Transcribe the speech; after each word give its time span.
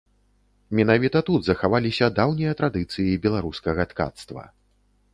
Менавіта 0.79 1.21
тут 1.27 1.41
захаваліся 1.49 2.05
даўнія 2.21 2.57
традыцыі 2.65 3.17
беларускага 3.29 3.91
ткацтва. 3.93 4.43